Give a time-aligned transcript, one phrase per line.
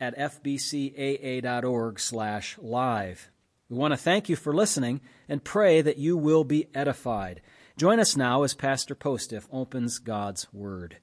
[0.00, 3.30] at fbcaa.org slash live.
[3.68, 7.40] We want to thank you for listening and pray that you will be edified.
[7.76, 10.98] Join us now as Pastor Postiff opens God's Word.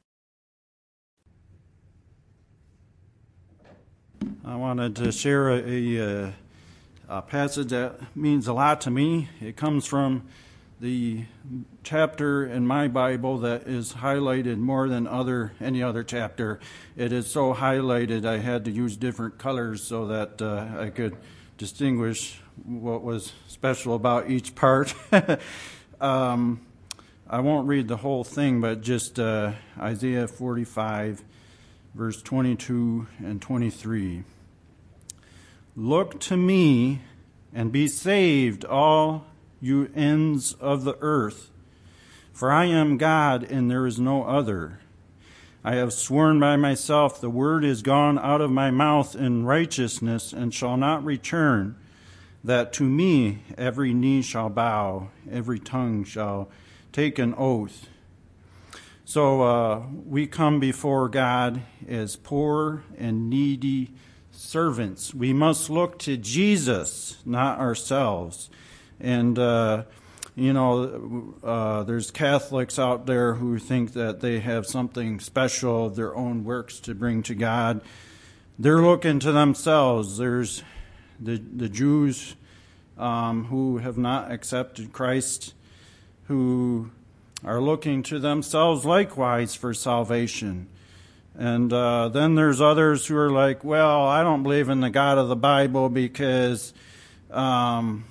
[4.46, 5.62] I wanted to share a,
[5.98, 6.34] a,
[7.10, 9.30] a, passage that means a lot to me.
[9.42, 10.28] It comes from
[10.84, 11.24] the
[11.82, 16.60] chapter in my Bible that is highlighted more than other any other chapter.
[16.98, 21.16] It is so highlighted I had to use different colors so that uh, I could
[21.58, 24.94] distinguish what was special about each part.
[26.02, 26.60] um,
[27.30, 31.24] I won't read the whole thing, but just uh, Isaiah 45,
[31.96, 34.26] verse 22 and 23.
[35.78, 37.00] Look to me
[37.54, 39.28] and be saved, all
[39.64, 41.50] you ends of the earth.
[42.34, 44.80] For I am God, and there is no other.
[45.64, 50.34] I have sworn by myself, the word is gone out of my mouth in righteousness,
[50.34, 51.78] and shall not return,
[52.44, 56.50] that to me every knee shall bow, every tongue shall
[56.92, 57.88] take an oath.
[59.06, 63.92] So uh, we come before God as poor and needy
[64.32, 65.14] servants.
[65.14, 68.50] We must look to Jesus, not ourselves.
[69.04, 69.84] And, uh,
[70.34, 76.16] you know, uh, there's Catholics out there who think that they have something special their
[76.16, 77.82] own works to bring to God.
[78.58, 80.18] They're looking to themselves.
[80.18, 80.64] There's
[81.20, 82.36] the, the Jews
[82.98, 85.54] um, who have not accepted Christ,
[86.28, 86.90] who
[87.44, 90.68] are looking to themselves likewise for salvation.
[91.36, 95.18] And uh, then there's others who are like, well, I don't believe in the God
[95.18, 96.74] of the Bible because
[97.32, 98.06] um,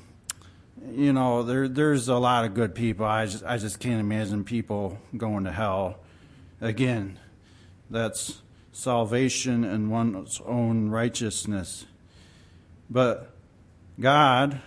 [0.90, 3.06] you know, there there's a lot of good people.
[3.06, 5.98] I just I just can't imagine people going to hell.
[6.60, 7.18] Again,
[7.90, 11.86] that's salvation and one's own righteousness.
[12.90, 13.30] But
[14.00, 14.60] God,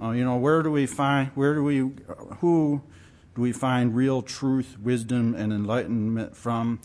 [0.00, 1.78] uh, you know, where do we find where do we
[2.40, 2.82] who
[3.34, 6.80] do we find real truth, wisdom, and enlightenment from?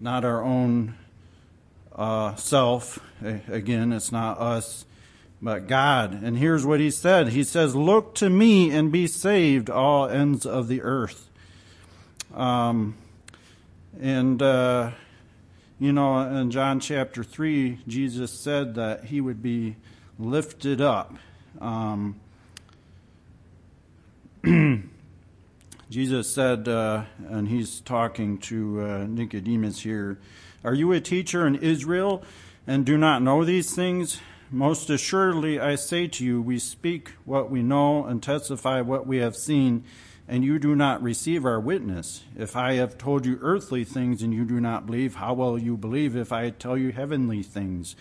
[0.00, 0.94] Not our own
[1.94, 3.00] uh, self.
[3.20, 4.84] Again, it's not us
[5.40, 6.22] but God.
[6.22, 10.44] And here's what he said He says, Look to me and be saved, all ends
[10.44, 11.28] of the earth.
[12.34, 12.96] Um,
[14.00, 14.90] and, uh,
[15.78, 19.76] you know, in John chapter 3, Jesus said that he would be
[20.18, 21.14] lifted up.
[21.60, 22.20] Um,
[25.90, 30.18] Jesus said, uh, and he's talking to uh, Nicodemus here,
[30.62, 32.22] Are you a teacher in Israel
[32.66, 34.20] and do not know these things?
[34.50, 39.18] Most assuredly, I say to you, we speak what we know and testify what we
[39.18, 39.84] have seen,
[40.26, 42.24] and you do not receive our witness.
[42.34, 45.76] If I have told you earthly things and you do not believe, how will you
[45.76, 47.94] believe if I tell you heavenly things?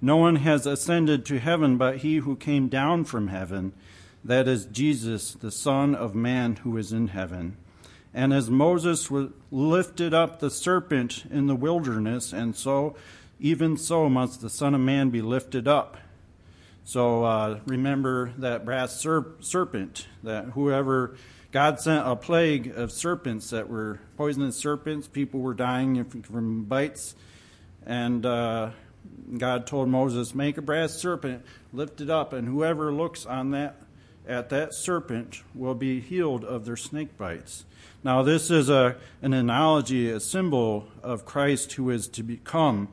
[0.00, 3.74] No one has ascended to heaven but he who came down from heaven,
[4.24, 7.58] that is Jesus, the Son of Man who is in heaven.
[8.14, 9.10] And as Moses
[9.50, 12.96] lifted up the serpent in the wilderness, and so
[13.40, 15.96] even so must the Son of Man be lifted up.
[16.84, 21.16] So uh, remember that brass serp- serpent, that whoever
[21.52, 27.14] God sent a plague of serpents that were poisonous serpents, people were dying from bites,
[27.86, 28.70] and uh,
[29.36, 33.82] God told Moses, "Make a brass serpent, lift it up, and whoever looks on that
[34.28, 37.64] at that serpent will be healed of their snake bites."
[38.04, 42.88] Now, this is a an analogy, a symbol of Christ who is to become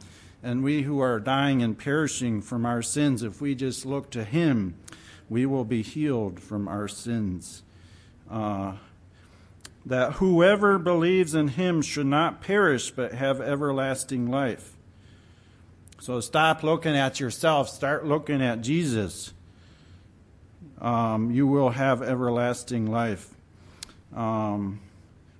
[0.47, 4.24] and we who are dying and perishing from our sins, if we just look to
[4.24, 4.75] Him,
[5.30, 7.63] we will be healed from our sins.
[8.31, 8.77] Uh,
[9.86, 14.77] that whoever believes in Him should not perish but have everlasting life.
[16.00, 19.33] So stop looking at yourself, start looking at Jesus.
[20.80, 23.36] Um, you will have everlasting life.
[24.16, 24.80] Um,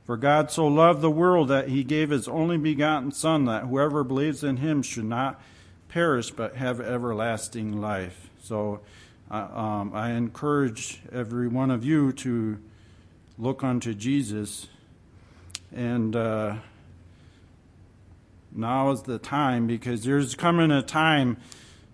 [0.08, 4.06] for God so loved the world that he gave his only begotten Son, that whoever
[4.06, 5.40] believes in him should not
[5.90, 8.30] perish but have everlasting life.
[8.42, 8.80] So
[9.30, 12.58] uh, um, I encourage every one of you to
[13.38, 14.68] look unto Jesus.
[15.76, 16.56] And uh,
[18.54, 21.36] now is the time because there's coming a time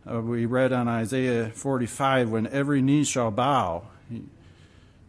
[0.07, 3.87] uh, we read on Isaiah 45 when every knee shall bow.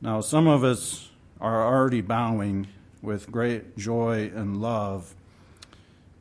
[0.01, 2.69] Now, some of us are already bowing
[3.05, 5.15] with great joy and love,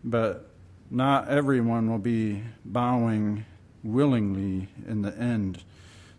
[0.04, 0.50] but
[0.92, 3.46] not everyone will be bowing
[3.84, 5.64] willingly in the end.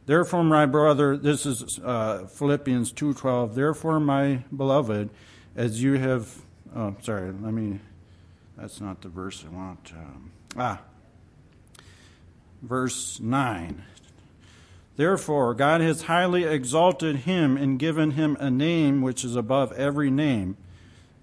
[0.07, 3.55] Therefore, my brother, this is uh, Philippians 2:12.
[3.55, 5.11] Therefore, my beloved,
[5.55, 6.43] as you have,
[6.75, 7.81] oh, sorry, let me.
[8.57, 9.93] That's not the verse I want.
[9.97, 10.81] Um, ah,
[12.63, 13.83] verse 9.
[14.97, 20.11] Therefore, God has highly exalted him and given him a name which is above every
[20.11, 20.57] name.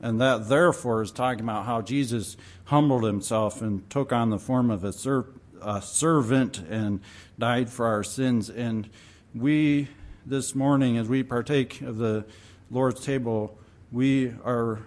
[0.02, 2.36] And that therefore is talking about how Jesus
[2.66, 5.28] humbled himself and took on the form of a, ser-
[5.62, 7.00] a servant and
[7.40, 8.50] died for our sins.
[8.50, 8.90] And
[9.34, 9.88] we,
[10.26, 12.26] this morning, as we partake of the
[12.70, 13.58] Lord's table,
[13.92, 14.80] we are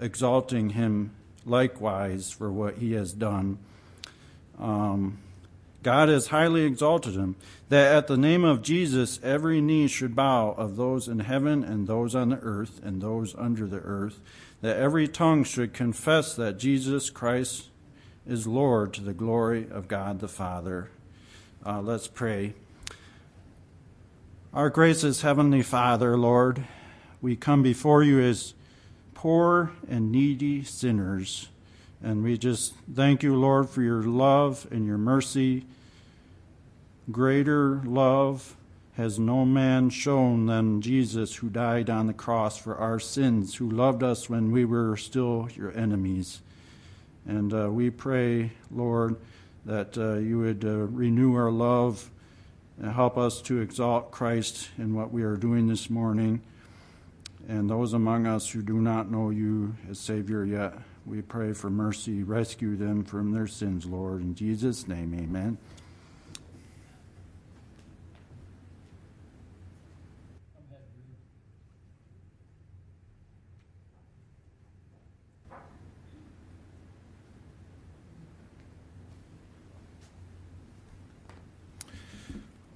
[0.00, 1.12] exalting him
[1.44, 3.58] likewise for what he has done.
[4.58, 5.18] Um,
[5.86, 7.36] God has highly exalted him,
[7.68, 11.86] that at the name of Jesus every knee should bow of those in heaven and
[11.86, 14.18] those on the earth and those under the earth,
[14.62, 17.68] that every tongue should confess that Jesus Christ
[18.26, 20.90] is Lord to the glory of God the Father.
[21.64, 22.54] Uh, let's pray.
[24.52, 26.64] Our gracious Heavenly Father, Lord,
[27.22, 28.54] we come before you as
[29.14, 31.48] poor and needy sinners.
[32.02, 35.64] And we just thank you, Lord, for your love and your mercy
[37.10, 38.56] Greater love
[38.96, 43.70] has no man shown than Jesus, who died on the cross for our sins, who
[43.70, 46.40] loved us when we were still your enemies.
[47.24, 49.16] And uh, we pray, Lord,
[49.66, 52.10] that uh, you would uh, renew our love
[52.82, 56.42] and help us to exalt Christ in what we are doing this morning.
[57.46, 60.74] And those among us who do not know you as Savior yet,
[61.06, 62.24] we pray for mercy.
[62.24, 64.20] Rescue them from their sins, Lord.
[64.20, 65.56] In Jesus' name, amen.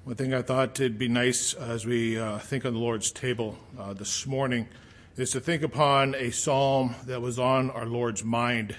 [0.05, 3.57] One thing I thought it'd be nice as we uh, think on the Lord's table
[3.79, 4.69] uh, this morning
[5.21, 8.75] is to think upon a psalm that was on our Lord's mind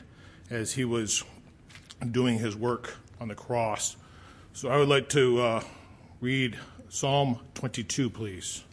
[0.49, 1.23] as he was
[2.09, 3.95] doing his work on the cross.
[4.53, 5.63] So I would like to uh,
[6.19, 6.57] read
[6.89, 8.63] Psalm 22, please.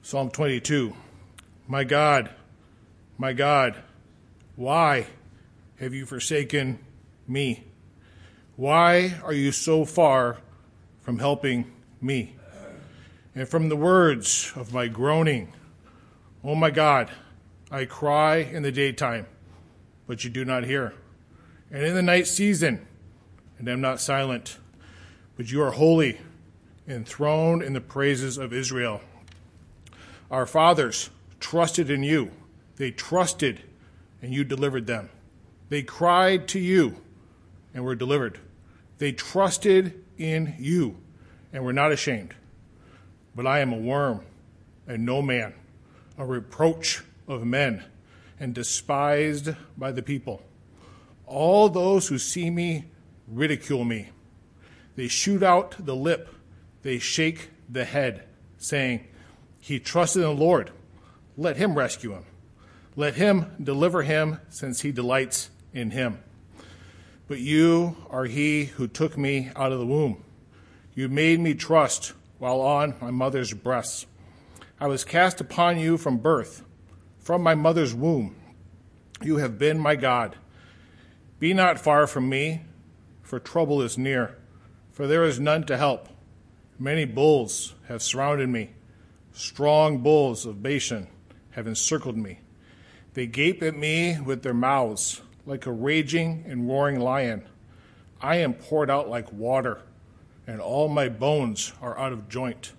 [0.00, 0.94] Psalm 22
[1.68, 2.30] My God,
[3.18, 3.76] my God,
[4.56, 5.06] why
[5.78, 6.78] have you forsaken
[7.28, 7.64] me?
[8.60, 10.36] Why are you so far
[11.00, 12.36] from helping me?
[13.34, 15.54] And from the words of my groaning,
[16.44, 17.10] Oh my God,
[17.70, 19.26] I cry in the daytime,
[20.06, 20.92] but you do not hear,
[21.70, 22.86] and in the night season,
[23.58, 24.58] and am not silent,
[25.38, 26.20] but you are holy,
[26.86, 29.00] enthroned in the praises of Israel.
[30.30, 31.08] Our fathers
[31.40, 32.30] trusted in you
[32.76, 33.62] they trusted,
[34.20, 35.08] and you delivered them.
[35.70, 36.96] They cried to you,
[37.72, 38.38] and were delivered.
[39.00, 40.98] They trusted in you,
[41.54, 42.34] and were not ashamed.
[43.34, 44.20] But I am a worm,
[44.86, 45.54] and no man,
[46.18, 47.82] a reproach of men,
[48.38, 50.42] and despised by the people.
[51.24, 52.90] All those who see me
[53.26, 54.10] ridicule me.
[54.96, 56.28] They shoot out the lip,
[56.82, 58.24] they shake the head,
[58.58, 59.08] saying,
[59.60, 60.72] He trusted in the Lord.
[61.38, 62.26] Let him rescue him.
[62.96, 66.18] Let him deliver him, since he delights in him.
[67.30, 70.24] But you are he who took me out of the womb.
[70.96, 74.04] You made me trust while on my mother's breasts.
[74.80, 76.64] I was cast upon you from birth,
[77.20, 78.34] from my mother's womb.
[79.22, 80.34] You have been my God.
[81.38, 82.62] Be not far from me,
[83.22, 84.36] for trouble is near,
[84.90, 86.08] for there is none to help.
[86.80, 88.70] Many bulls have surrounded me.
[89.32, 91.06] Strong bulls of Bashan
[91.52, 92.40] have encircled me.
[93.14, 97.42] They gape at me with their mouths like a raging and roaring lion.
[98.20, 99.82] I am poured out like water,
[100.46, 102.72] and all my bones are out of joint.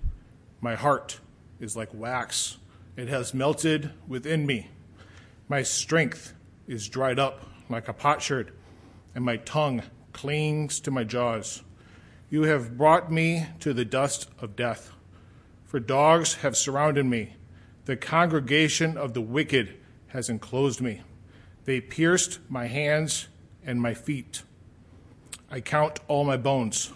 [0.62, 1.20] My heart
[1.60, 2.60] is like wax,
[2.96, 4.70] it has melted within me.
[5.50, 6.34] My strength
[6.66, 8.54] is dried up like a potsherd,
[9.14, 11.64] and my tongue clings to my jaws.
[12.30, 14.94] You have brought me to the dust of death.
[15.66, 17.36] For dogs have surrounded me,
[17.84, 21.02] the congregation of the wicked has enclosed me.
[21.66, 23.28] They pierced my hands
[23.64, 24.44] and my feet.
[25.50, 26.92] I count all my bones.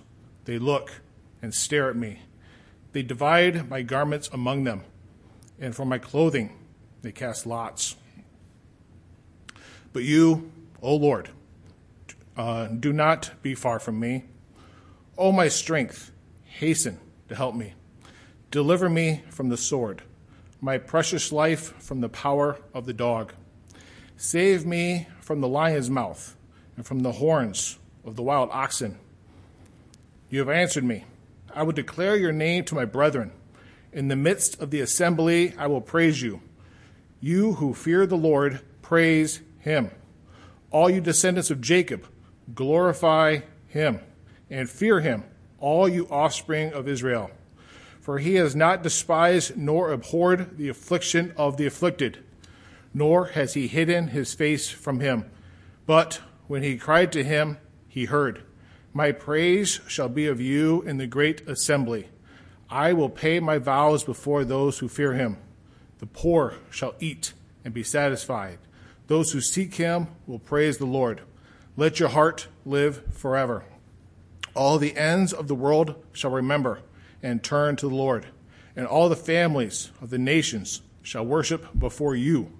[0.45, 1.01] They look
[1.41, 2.21] and stare at me.
[2.93, 4.83] They divide my garments among them,
[5.59, 6.57] and for my clothing
[7.01, 7.95] they cast lots.
[9.91, 11.29] But you, O Lord,
[12.37, 14.25] uh, do not be far from me.
[15.17, 16.11] O my strength,
[16.43, 17.73] hasten to help me.
[18.51, 20.01] Deliver me from the sword,
[20.61, 23.33] my precious life from the power of the dog.
[24.17, 26.35] Save me from the lion's mouth
[26.77, 28.97] and from the horns of the wild oxen.
[30.29, 31.05] You have answered me.
[31.53, 33.31] I will declare your name to my brethren.
[33.91, 36.41] In the midst of the assembly, I will praise you.
[37.21, 39.91] You who fear the Lord, praise him.
[40.71, 42.05] All you descendants of Jacob,
[42.53, 43.99] glorify him
[44.49, 45.23] and fear him,
[45.59, 47.31] all you offspring of Israel.
[48.01, 52.23] For he has not despised nor abhorred the affliction of the afflicted,
[52.95, 55.29] nor has he hidden his face from him.
[55.85, 57.57] But when he cried to him,
[57.89, 58.41] he heard.
[58.93, 62.07] My praise shall be of you in the great assembly.
[62.69, 65.37] I will pay my vows before those who fear him.
[65.99, 67.33] The poor shall eat
[67.65, 68.59] and be satisfied.
[69.07, 71.21] Those who seek him will praise the Lord.
[71.75, 73.65] Let your heart live forever.
[74.55, 76.79] All the ends of the world shall remember
[77.21, 78.27] and turn to the Lord,
[78.73, 82.53] and all the families of the nations shall worship before you.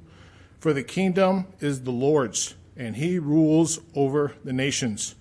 [0.65, 5.13] For the kingdom is the Lord's, and he rules over the nations.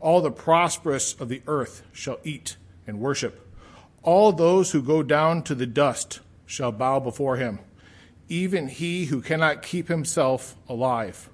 [0.00, 3.48] All the prosperous of the earth shall eat and worship.
[4.02, 7.60] All those who go down to the dust shall bow before him,
[8.28, 11.30] even he who cannot keep himself alive.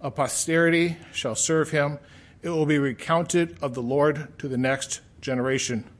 [0.00, 1.98] A posterity shall serve him.
[2.40, 5.90] It will be recounted of the Lord to the next generation.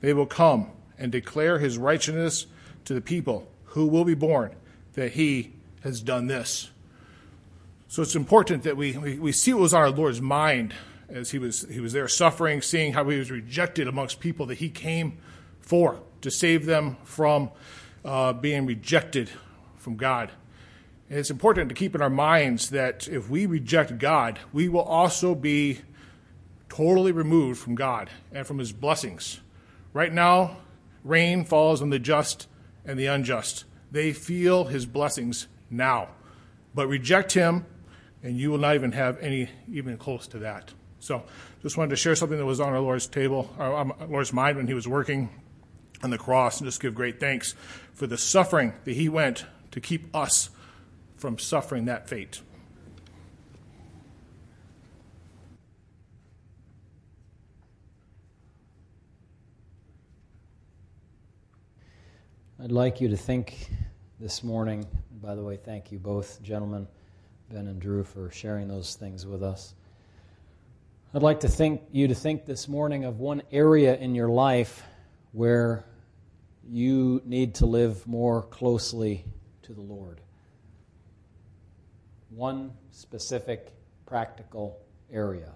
[0.00, 2.46] They will come and declare his righteousness
[2.86, 4.54] to the people who will be born,
[4.94, 5.52] that he
[5.82, 6.70] has done this.
[7.88, 10.74] So it's important that we, we, we see what was on our Lord's mind
[11.08, 14.56] as he was, he was there suffering, seeing how he was rejected amongst people that
[14.56, 15.18] he came
[15.60, 17.50] for to save them from
[18.04, 19.30] uh, being rejected
[19.76, 20.30] from God.
[21.10, 24.80] And it's important to keep in our minds that if we reject God, we will
[24.80, 25.80] also be
[26.70, 29.40] totally removed from God and from his blessings.
[29.92, 30.56] Right now,
[31.04, 32.46] rain falls on the just
[32.86, 33.64] and the unjust.
[33.90, 36.08] They feel his blessings now.
[36.74, 37.66] But reject him,
[38.22, 40.72] and you will not even have any even close to that.
[41.00, 41.24] So,
[41.62, 44.32] just wanted to share something that was on our Lord's table, uh, our, our Lord's
[44.32, 45.28] mind when he was working
[46.02, 47.54] on the cross, and just give great thanks
[47.92, 50.50] for the suffering that he went to keep us
[51.16, 52.40] from suffering that fate.
[62.62, 63.68] I'd like you to think
[64.20, 64.86] this morning,
[65.22, 66.88] by the way, thank you both, gentlemen,
[67.48, 69.72] Ben and Drew, for sharing those things with us.
[71.14, 74.82] I'd like to think you to think this morning of one area in your life
[75.30, 75.84] where
[76.68, 79.24] you need to live more closely
[79.62, 80.20] to the Lord.
[82.30, 83.72] One specific
[84.06, 84.80] practical
[85.12, 85.52] area.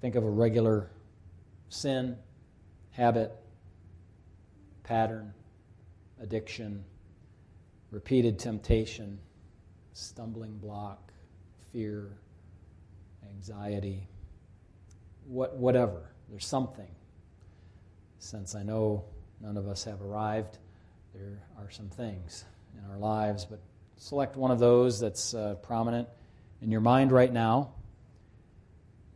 [0.00, 0.90] Think of a regular
[1.68, 2.16] sin,
[2.90, 3.32] habit,
[4.82, 5.32] pattern,
[6.20, 6.84] addiction,
[7.94, 9.20] repeated temptation,
[9.92, 11.12] stumbling block,
[11.72, 12.18] fear,
[13.30, 14.08] anxiety,
[15.28, 16.10] what, whatever.
[16.28, 16.88] There's something.
[18.18, 19.04] Since I know
[19.40, 20.58] none of us have arrived,
[21.14, 22.44] there are some things
[22.76, 23.60] in our lives, but
[23.96, 26.08] select one of those that's uh, prominent
[26.62, 27.74] in your mind right now.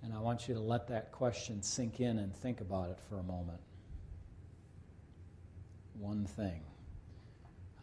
[0.05, 3.19] And I want you to let that question sink in and think about it for
[3.19, 3.59] a moment.
[5.99, 6.63] One thing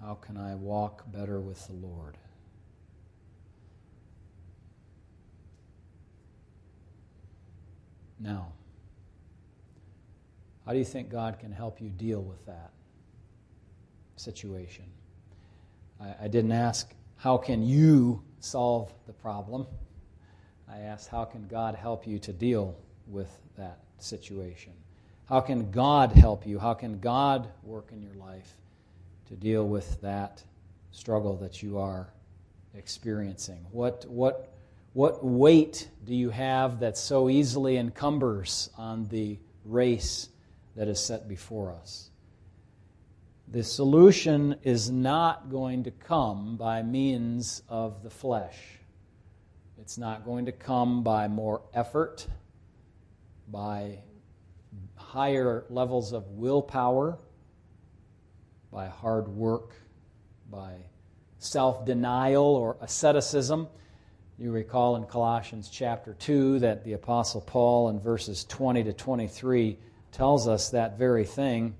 [0.01, 2.17] How can I walk better with the Lord?
[8.19, 8.53] Now,
[10.65, 12.71] how do you think God can help you deal with that
[14.15, 14.85] situation?
[16.01, 19.67] I, I didn't ask, how can you solve the problem?
[20.69, 22.75] I asked, how can God help you to deal
[23.07, 24.73] with that situation?
[25.29, 26.59] How can God help you?
[26.59, 28.57] How can God work in your life
[29.27, 30.43] to deal with that
[30.91, 32.09] struggle that you are
[32.73, 33.65] experiencing?
[33.71, 34.53] What, what,
[34.93, 40.29] what weight do you have that so easily encumbers on the race
[40.75, 42.09] that is set before us.
[43.47, 48.57] The solution is not going to come by means of the flesh.
[49.79, 52.25] It's not going to come by more effort,
[53.47, 53.99] by
[54.95, 57.19] higher levels of willpower,
[58.75, 59.73] by hard work,
[60.51, 60.73] by
[61.39, 63.69] self denial or asceticism.
[64.37, 69.77] You recall in Colossians chapter 2 that the Apostle Paul in verses 20 to 23
[70.11, 71.75] tells us that very thing.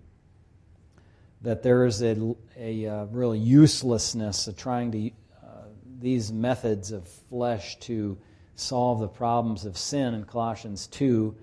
[1.42, 5.12] that there is a, a uh, real uselessness of trying to
[5.44, 5.64] uh,
[6.00, 8.18] these methods of flesh to
[8.56, 11.36] solve the problems of sin in Colossians 2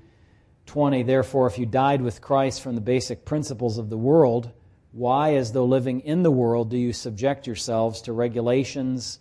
[0.65, 1.03] 20.
[1.03, 4.51] Therefore, if you died with Christ from the basic principles of the world,
[4.93, 9.19] why, as though living in the world, do you subject yourselves to regulations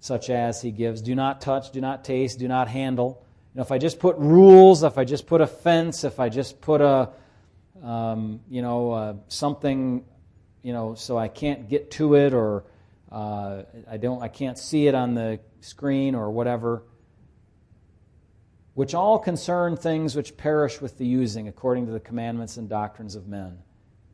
[0.00, 1.02] such as he gives?
[1.02, 3.24] Do not touch, do not taste, do not handle.
[3.54, 6.28] You know, if I just put rules, if I just put a fence, if I
[6.28, 7.10] just put a,
[7.82, 10.04] um, you know, uh, something,
[10.62, 12.64] you know, so I can't get to it or
[13.10, 16.82] uh, I don't, I can't see it on the screen or whatever
[18.74, 23.14] which all concern things which perish with the using, according to the commandments and doctrines
[23.14, 23.58] of men.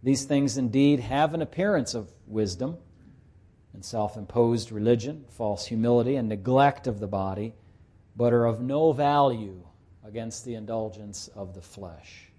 [0.02, 2.76] These things indeed have an appearance of wisdom
[3.72, 7.54] and self imposed religion, false humility, and neglect of the body,
[8.16, 9.62] but are of no value
[10.04, 12.30] against the indulgence of the flesh.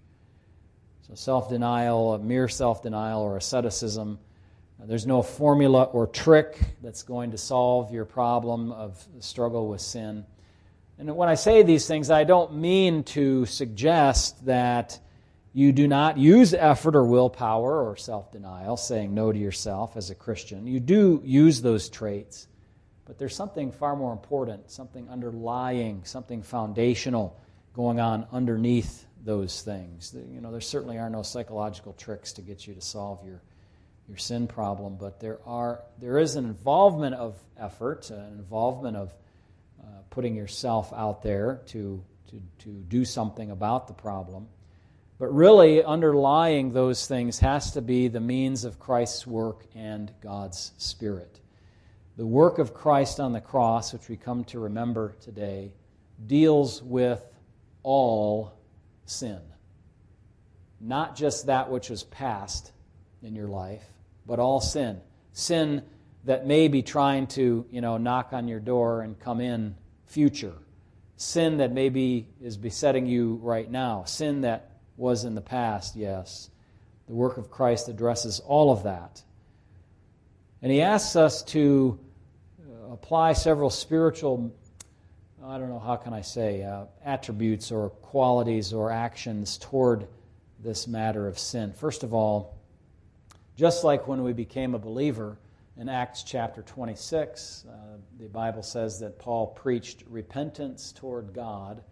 [1.08, 4.18] So, self denial, a mere self denial, or asceticism,
[4.80, 9.80] uh, there's no formula or trick that's going to solve your problem of struggle with
[9.80, 10.24] sin.
[10.98, 14.98] And when I say these things, I don't mean to suggest that
[15.52, 20.10] you do not use effort or willpower or self denial, saying no to yourself as
[20.10, 20.66] a Christian.
[20.66, 22.46] You do use those traits,
[23.04, 27.36] but there's something far more important, something underlying, something foundational
[27.74, 30.14] going on underneath those things.
[30.32, 33.42] You know, there certainly are no psychological tricks to get you to solve your,
[34.08, 39.12] your sin problem, but there, are, there is an involvement of effort, an involvement of
[39.82, 44.46] uh, putting yourself out there to, to, to do something about the problem.
[45.20, 50.72] But really, underlying those things has to be the means of Christ's work and God's
[50.78, 51.40] Spirit.
[52.16, 55.74] The work of Christ on the cross, which we come to remember today,
[56.26, 57.22] deals with
[57.82, 58.54] all
[59.04, 59.40] sin.
[60.80, 62.72] Not just that which was past
[63.22, 63.84] in your life,
[64.24, 65.02] but all sin.
[65.34, 65.82] Sin
[66.24, 69.74] that may be trying to, you know, knock on your door and come in
[70.06, 70.54] future.
[71.18, 74.04] Sin that maybe is besetting you right now.
[74.04, 74.69] Sin that
[75.00, 76.50] was in the past, yes.
[77.08, 79.22] The work of Christ addresses all of that.
[80.62, 81.98] And he asks us to
[82.60, 84.54] uh, apply several spiritual,
[85.42, 90.06] I don't know, how can I say, uh, attributes or qualities or actions toward
[90.62, 91.72] this matter of sin.
[91.72, 92.58] First of all,
[93.56, 95.38] just like when we became a believer,
[95.78, 101.82] in Acts chapter 26, uh, the Bible says that Paul preached repentance toward God.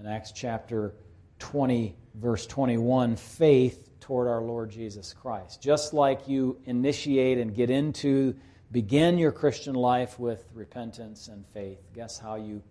[0.00, 0.94] In Acts chapter
[1.42, 5.60] 20, verse 21, faith toward our Lord Jesus Christ.
[5.60, 8.36] Just like you initiate and get into,
[8.70, 11.80] begin your Christian life with repentance and faith.
[11.94, 12.62] Guess how you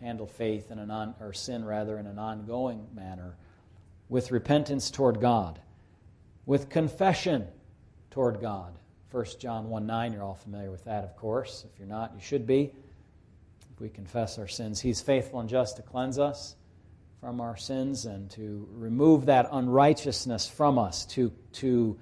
[0.00, 3.36] handle faith in an on, or sin rather in an ongoing manner?
[4.08, 5.60] With repentance toward God,
[6.46, 7.46] with confession
[8.10, 8.78] toward God
[9.10, 11.64] 1 John 1 9, you're all familiar with that, of course.
[11.70, 12.72] If you're not, you should be.
[13.72, 16.56] If we confess our sins, He's faithful and just to cleanse us
[17.24, 21.98] from our sins and to remove that unrighteousness from us, to, to,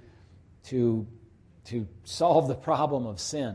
[0.65, 1.07] to,
[1.65, 3.55] to solve the problem of sin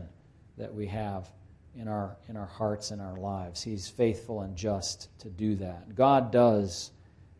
[0.56, 1.28] that we have
[1.76, 3.62] in our, in our hearts and our lives.
[3.62, 5.94] He's faithful and just to do that.
[5.94, 6.90] God does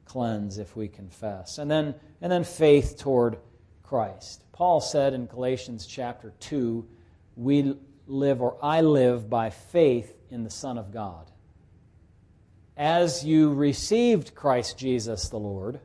[0.04, 1.56] cleanse if we confess.
[1.56, 3.38] And then, and then faith toward
[3.82, 4.44] Christ.
[4.52, 6.86] Paul said in Galatians chapter 2,
[7.34, 11.30] we live, or I live, by faith in the Son of God.
[12.78, 15.80] As you received Christ Jesus the Lord,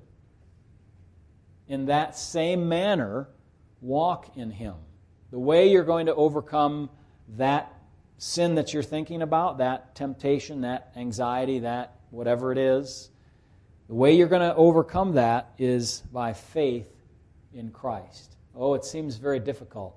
[1.67, 3.27] in that same manner,
[3.81, 4.75] walk in Him.
[5.31, 6.91] The way you're going to overcome
[7.29, 7.73] that
[8.19, 13.09] sin that you're thinking about, that temptation, that anxiety, that whatever it is,
[13.87, 16.87] the way you're going to overcome that is by faith
[17.55, 18.35] in Christ.
[18.55, 19.95] Oh, it seems very difficult,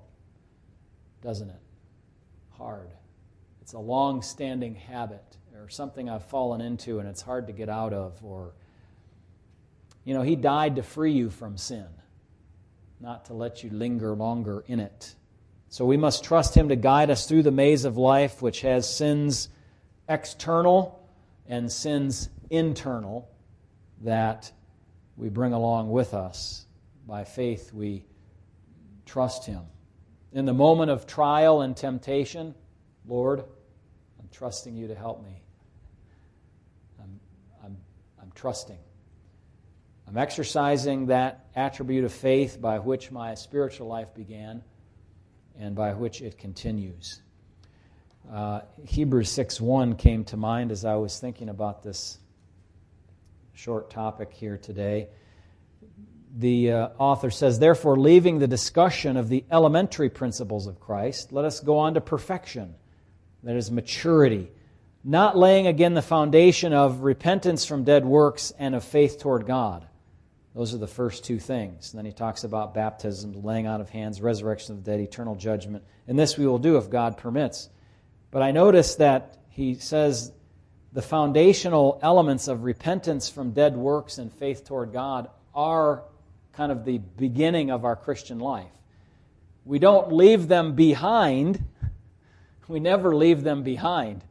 [1.21, 1.61] doesn't it?
[2.57, 2.89] Hard.
[3.61, 7.69] It's a long standing habit or something I've fallen into and it's hard to get
[7.69, 8.23] out of.
[8.23, 8.53] Or,
[10.03, 11.87] you know, He died to free you from sin,
[12.99, 15.15] not to let you linger longer in it.
[15.69, 18.89] So we must trust Him to guide us through the maze of life, which has
[18.91, 19.49] sins
[20.07, 21.05] external
[21.47, 23.29] and sins internal
[24.01, 24.51] that
[25.17, 26.65] we bring along with us.
[27.05, 28.05] By faith, we
[29.07, 29.61] Trust Him.
[30.33, 32.53] In the moment of trial and temptation,
[33.07, 35.41] Lord, I'm trusting you to help me.
[38.37, 38.77] Trusting.
[40.07, 44.63] I'm exercising that attribute of faith by which my spiritual life began
[45.59, 47.21] and by which it continues.
[48.31, 52.19] Uh, Hebrews 6 1 came to mind as I was thinking about this
[53.53, 55.09] short topic here today
[56.37, 61.45] the uh, author says, Therefore, leaving the discussion of the elementary principles of Christ, let
[61.45, 62.75] us go on to perfection,
[63.43, 64.51] that is, maturity,
[65.07, 69.87] not laying again the foundation of repentance from dead works and of faith toward God.
[70.53, 71.93] Those are the first two things.
[71.93, 75.35] And then he talks about baptism, laying out of hands, resurrection of the dead, eternal
[75.35, 75.85] judgment.
[76.09, 77.69] And this we will do if God permits.
[78.31, 80.33] But I notice that he says
[80.91, 86.03] the foundational elements of repentance from dead works and faith toward God are
[86.51, 88.71] kind of the beginning of our Christian life.
[89.63, 91.63] We don't leave them behind.
[92.67, 94.25] We never leave them behind.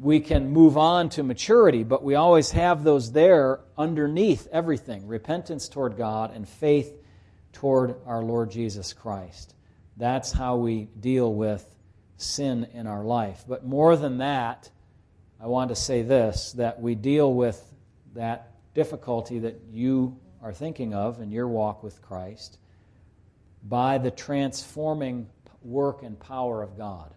[0.00, 5.68] We can move on to maturity, but we always have those there underneath everything repentance
[5.68, 6.96] toward God and faith
[7.52, 9.54] toward our Lord Jesus Christ.
[9.98, 11.64] That's how we deal with
[12.16, 13.44] sin in our life.
[13.46, 14.70] But more than that,
[15.38, 17.62] I want to say this that we deal with
[18.14, 22.58] that difficulty that you are thinking of in your walk with Christ
[23.62, 25.28] by the transforming
[25.62, 27.14] work and power of God.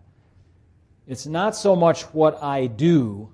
[1.07, 3.31] It's not so much what I do,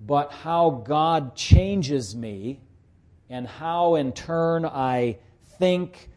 [0.00, 2.60] but how God changes me
[3.30, 5.18] and how in turn I
[5.58, 6.08] think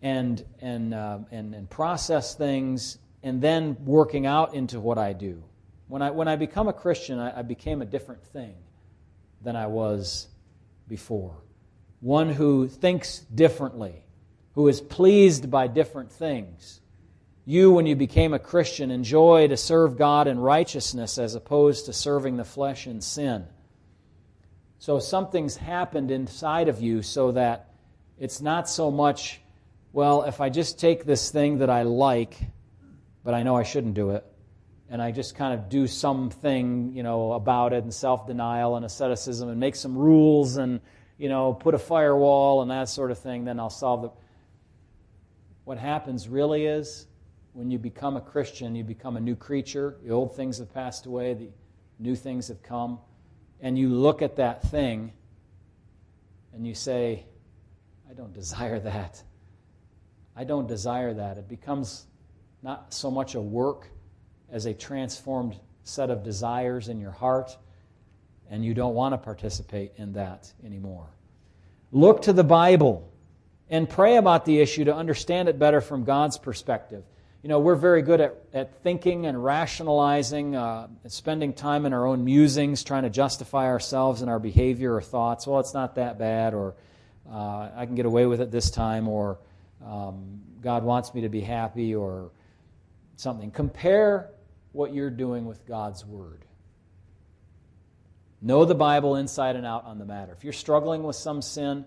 [0.00, 5.42] and, and, uh, and, and process things and then working out into what I do.
[5.88, 8.54] When I, when I become a Christian, I, I became a different thing
[9.42, 10.28] than I was
[10.88, 11.36] before
[12.02, 13.94] one who thinks differently,
[14.54, 16.80] who is pleased by different things.
[17.44, 21.92] You, when you became a Christian, enjoy to serve God in righteousness as opposed to
[21.92, 23.46] serving the flesh in sin.
[24.78, 27.70] So something's happened inside of you so that
[28.18, 29.40] it's not so much,
[29.92, 32.36] well, if I just take this thing that I like,
[33.24, 34.24] but I know I shouldn't do it,
[34.88, 39.48] and I just kind of do something, you know, about it and self-denial and asceticism
[39.48, 40.80] and make some rules and
[41.22, 44.10] you know, put a firewall and that sort of thing, then I'll solve the.
[45.62, 47.06] What happens really is
[47.52, 49.96] when you become a Christian, you become a new creature.
[50.04, 51.48] The old things have passed away, the
[51.98, 52.98] new things have come.
[53.60, 55.12] And you look at that thing
[56.52, 57.24] and you say,
[58.10, 59.22] I don't desire that.
[60.34, 61.38] I don't desire that.
[61.38, 62.06] It becomes
[62.62, 63.88] not so much a work
[64.50, 67.56] as a transformed set of desires in your heart
[68.52, 71.06] and you don't want to participate in that anymore.
[71.90, 73.10] Look to the Bible
[73.70, 77.02] and pray about the issue to understand it better from God's perspective.
[77.42, 82.06] You know, we're very good at, at thinking and rationalizing, uh, spending time in our
[82.06, 85.44] own musings, trying to justify ourselves and our behavior or thoughts.
[85.44, 86.76] Well, it's not that bad, or
[87.28, 89.38] uh, I can get away with it this time, or
[89.84, 92.30] um, God wants me to be happy, or
[93.16, 93.50] something.
[93.50, 94.30] Compare
[94.70, 96.44] what you're doing with God's Word.
[98.40, 100.32] Know the Bible inside and out on the matter.
[100.32, 101.86] If you're struggling with some sin,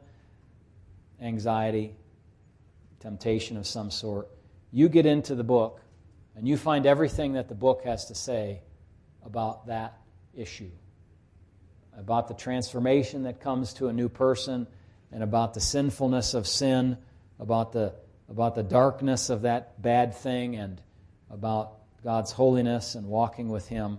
[1.22, 1.96] anxiety,
[3.00, 4.30] temptation of some sort,
[4.76, 5.80] you get into the book
[6.36, 8.60] and you find everything that the book has to say
[9.26, 9.98] about that
[10.34, 10.70] issue,
[11.98, 14.68] about the transformation that comes to a new person,
[15.14, 16.98] and about the sinfulness of sin,
[17.40, 17.94] about the,
[18.28, 20.82] about the darkness of that bad thing, and
[21.30, 23.98] about God's holiness and walking with Him.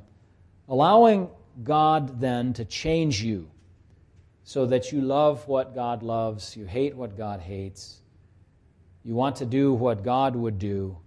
[0.68, 1.30] Allowing
[1.64, 3.48] God then to change you
[4.44, 8.02] so that you love what God loves, you hate what God hates,
[9.06, 10.98] you want to do what God would do.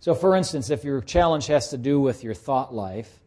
[0.00, 3.20] So, for instance, if your challenge has to do with your thought life,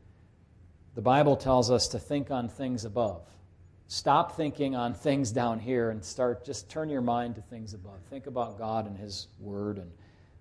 [0.95, 3.25] the Bible tells us to think on things above.
[3.87, 8.01] Stop thinking on things down here and start, just turn your mind to things above.
[8.09, 9.89] Think about God and His Word and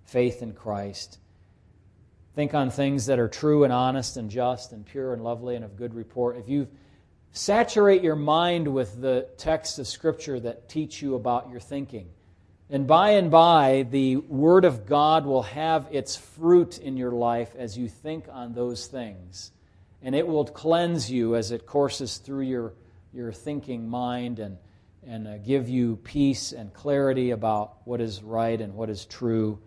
[0.05, 1.19] faith in Christ.
[2.35, 5.65] Think on things that are true and honest and just and pure and lovely and
[5.65, 6.39] of good report.
[6.39, 6.67] If you
[7.31, 12.09] saturate your mind with the texts of Scripture that teach you about your thinking,
[12.73, 17.55] and by and by, the Word of God will have its fruit in your life
[17.57, 19.53] as you think on those things.
[20.03, 22.73] And it will cleanse you as it courses through your,
[23.13, 24.57] your thinking mind and,
[25.07, 29.61] and uh, give you peace and clarity about what is right and what is true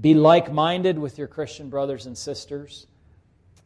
[0.00, 2.86] be like minded with your Christian brothers and sisters.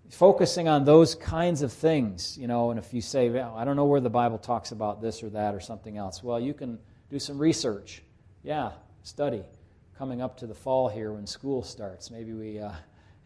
[0.09, 3.77] Focusing on those kinds of things, you know, and if you say, well, I don't
[3.77, 6.79] know where the Bible talks about this or that or something else, well, you can
[7.11, 8.03] do some research.
[8.43, 9.43] Yeah, study.
[9.99, 12.73] Coming up to the fall here when school starts, maybe we uh,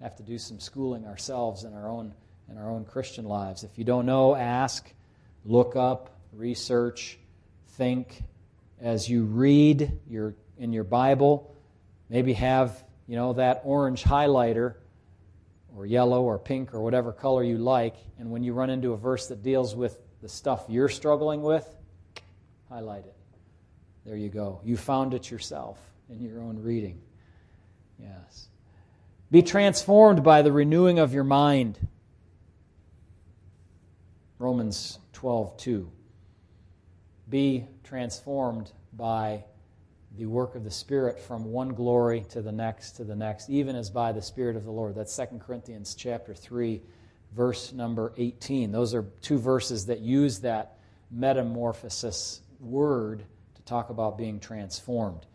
[0.00, 2.12] have to do some schooling ourselves in our own
[2.48, 3.64] in our own Christian lives.
[3.64, 4.88] If you don't know, ask,
[5.44, 7.18] look up, research,
[7.70, 8.22] think.
[8.80, 11.54] As you read your in your Bible,
[12.10, 14.74] maybe have you know, that orange highlighter
[15.76, 18.96] or yellow or pink or whatever color you like, and when you run into a
[18.96, 21.68] verse that deals with the stuff you're struggling with,
[22.68, 23.15] highlight it.
[24.06, 24.60] There you go.
[24.64, 27.00] You found it yourself in your own reading.
[27.98, 28.46] Yes.
[29.32, 31.76] Be transformed by the renewing of your mind.
[34.38, 35.90] Romans 12, 2.
[37.28, 39.44] Be transformed by
[40.16, 43.74] the work of the Spirit from one glory to the next to the next, even
[43.74, 44.94] as by the Spirit of the Lord.
[44.94, 46.80] That's 2 Corinthians chapter 3,
[47.34, 48.70] verse number 18.
[48.70, 50.78] Those are two verses that use that
[51.10, 53.24] metamorphosis word
[53.66, 55.26] talk about being transformed.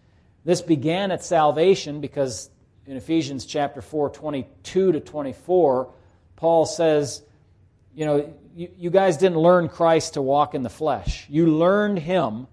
[0.44, 2.50] This began at salvation because
[2.88, 5.94] in Ephesians chapter 4, 22 to 24,
[6.36, 7.22] Paul says,
[7.94, 11.28] you know, you, you guys didn't learn Christ to walk in the flesh.
[11.30, 12.48] You learned him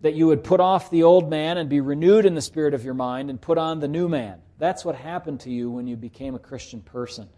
[0.00, 2.84] that you would put off the old man and be renewed in the spirit of
[2.84, 4.40] your mind and put on the new man.
[4.58, 7.28] That's what happened to you when you became a Christian person.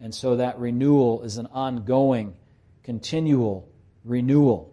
[0.00, 2.34] And so that renewal is an ongoing,
[2.82, 3.68] continual
[4.04, 4.71] renewal.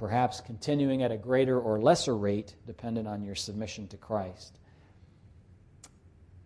[0.00, 4.58] Perhaps continuing at a greater or lesser rate, dependent on your submission to Christ.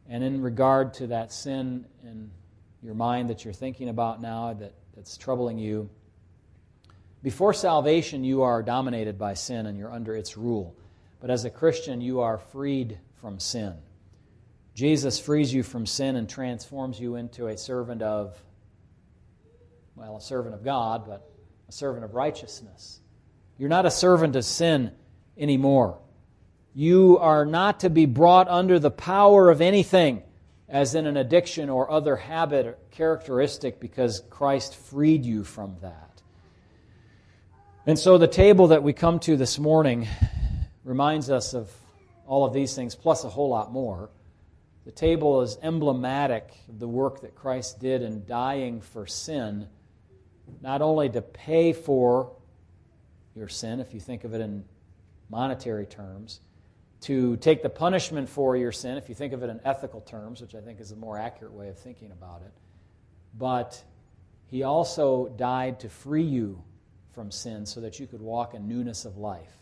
[0.08, 2.32] And in regard to that sin in
[2.82, 5.88] your mind that you're thinking about now that, that's troubling you,
[7.22, 10.74] before salvation, you are dominated by sin and you're under its rule.
[11.20, 13.74] But as a Christian, you are freed from sin.
[14.74, 18.36] Jesus frees you from sin and transforms you into a servant of,
[19.94, 21.30] well, a servant of God, but
[21.68, 22.98] a servant of righteousness.
[23.58, 24.92] You're not a servant of sin
[25.38, 25.98] anymore.
[26.74, 30.22] You are not to be brought under the power of anything,
[30.68, 36.22] as in an addiction or other habit or characteristic, because Christ freed you from that.
[37.86, 40.08] And so the table that we come to this morning
[40.84, 41.70] reminds us of
[42.26, 44.10] all of these things, plus a whole lot more.
[44.84, 49.68] The table is emblematic of the work that Christ did in dying for sin,
[50.60, 52.32] not only to pay for
[53.34, 54.64] your sin, if you think of it in
[55.28, 56.40] monetary terms,
[57.02, 60.40] to take the punishment for your sin, if you think of it in ethical terms,
[60.40, 62.52] which I think is a more accurate way of thinking about it,
[63.36, 63.82] but
[64.46, 66.62] he also died to free you
[67.12, 69.52] from sin so that you could walk in newness of life.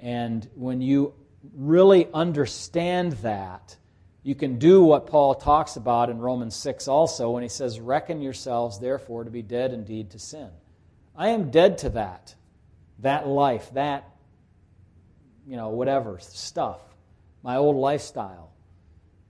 [0.00, 1.14] And when you
[1.54, 3.76] really understand that,
[4.22, 8.20] you can do what Paul talks about in Romans 6 also when he says, Reckon
[8.20, 10.50] yourselves, therefore, to be dead indeed to sin.
[11.16, 12.34] I am dead to that,
[13.00, 14.08] that life, that,
[15.46, 16.80] you know, whatever stuff,
[17.42, 18.50] my old lifestyle,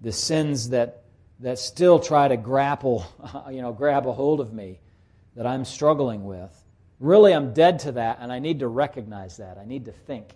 [0.01, 1.03] the sins that,
[1.41, 3.05] that still try to grapple,
[3.51, 4.79] you know, grab a hold of me
[5.35, 6.57] that I'm struggling with.
[7.01, 9.59] Really, I'm dead to that, and I need to recognize that.
[9.59, 10.29] I need to think.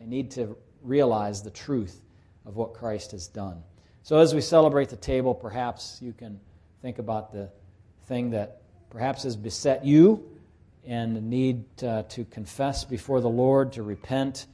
[0.00, 2.00] I need to realize the truth
[2.46, 3.62] of what Christ has done.
[4.02, 6.40] So, as we celebrate the table, perhaps you can
[6.80, 7.50] think about the
[8.06, 10.37] thing that perhaps has beset you
[10.88, 14.46] and need uh, to confess before the Lord, to repent,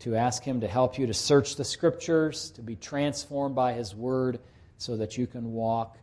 [0.00, 3.94] to ask Him to help you to search the Scriptures, to be transformed by His
[3.94, 4.40] Word,
[4.78, 5.96] so that you can walk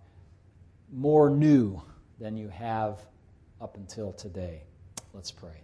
[0.90, 1.82] more new
[2.18, 3.02] than you have
[3.60, 4.64] up until today.
[5.14, 5.62] Let's pray.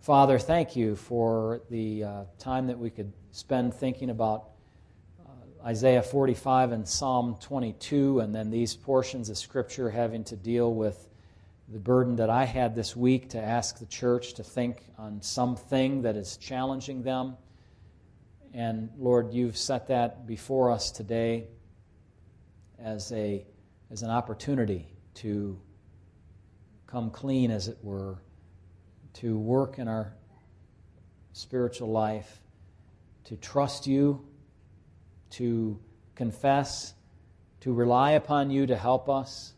[0.00, 4.48] Father, thank you for the uh, time that we could spend thinking about
[5.24, 10.74] uh, Isaiah 45 and Psalm 22, and then these portions of Scripture having to deal
[10.74, 11.06] with
[11.70, 16.02] the burden that I had this week to ask the church to think on something
[16.02, 17.36] that is challenging them.
[18.52, 21.46] And Lord, you've set that before us today
[22.76, 23.46] as, a,
[23.88, 25.60] as an opportunity to
[26.88, 28.20] come clean, as it were,
[29.14, 30.12] to work in our
[31.32, 32.40] spiritual life,
[33.24, 34.26] to trust you,
[35.30, 35.78] to
[36.16, 36.94] confess,
[37.60, 39.54] to rely upon you to help us,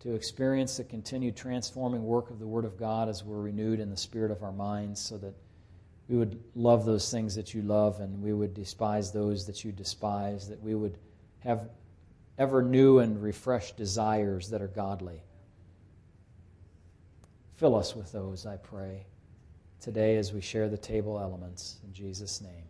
[0.00, 3.90] to experience the continued transforming work of the Word of God as we're renewed in
[3.90, 5.34] the spirit of our minds, so that
[6.08, 9.72] we would love those things that you love and we would despise those that you
[9.72, 10.96] despise, that we would
[11.40, 11.68] have
[12.38, 15.20] ever new and refreshed desires that are godly.
[17.56, 19.04] Fill us with those, I pray,
[19.80, 21.78] today as we share the table elements.
[21.84, 22.67] In Jesus' name.